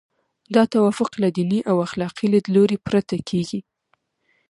دا 0.55 0.63
توافق 0.73 1.11
له 1.21 1.29
دیني 1.37 1.59
او 1.69 1.75
اخلاقي 1.87 2.25
لیدلوري 2.33 2.77
پرته 2.87 3.15
کیږي. 3.29 3.59